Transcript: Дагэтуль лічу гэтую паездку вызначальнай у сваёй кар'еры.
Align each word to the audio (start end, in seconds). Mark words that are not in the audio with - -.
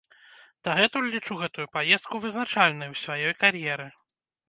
Дагэтуль 0.67 1.09
лічу 1.17 1.37
гэтую 1.43 1.67
паездку 1.79 2.25
вызначальнай 2.25 2.87
у 2.97 3.01
сваёй 3.05 3.33
кар'еры. 3.45 3.87